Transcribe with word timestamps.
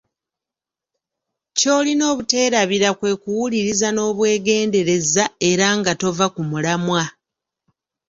Ky'olina 1.57 2.03
obuteerabira 2.11 2.89
kwe 2.99 3.11
kuwuliriza 3.21 3.87
n'obwegendereza 3.91 5.23
era 5.51 5.67
nga 5.77 5.91
tova 6.01 6.27
ku 6.33 6.41
mulamwa. 6.49 7.03